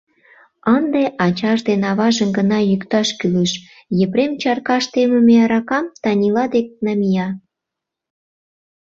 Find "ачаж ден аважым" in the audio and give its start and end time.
1.25-2.29